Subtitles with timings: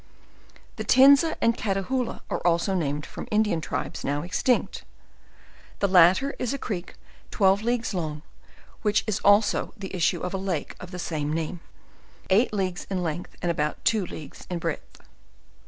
[0.77, 4.83] The Tenza and Catahoola are also named from Indian tribe* now extinct:
[5.77, 6.95] The latter is a creek
[7.29, 8.23] twelve leagues long,
[8.81, 11.59] which is the issue of a lake of the same name,
[12.31, 15.01] eight leagues in length and about two leagues in breadth.